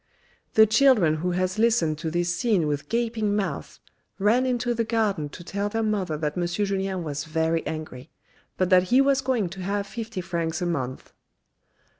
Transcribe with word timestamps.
"The 0.55 0.65
children 0.65 1.17
who 1.17 1.29
has 1.33 1.59
listened 1.59 1.99
to 1.99 2.09
this 2.09 2.35
scene 2.35 2.65
with 2.65 2.89
gaping 2.89 3.35
mouths, 3.35 3.79
ran 4.17 4.47
into 4.47 4.73
the 4.73 4.83
garden 4.83 5.29
to 5.29 5.43
tell 5.43 5.69
their 5.69 5.83
mother 5.83 6.17
that 6.17 6.35
M. 6.35 6.47
Julien 6.47 7.03
was 7.03 7.25
very 7.25 7.63
angry, 7.67 8.09
but 8.57 8.71
that 8.71 8.81
he 8.89 8.99
was 8.99 9.21
going 9.21 9.47
to 9.49 9.61
have 9.61 9.85
fifty 9.85 10.19
francs 10.21 10.59
a 10.59 10.65
month." 10.65 11.13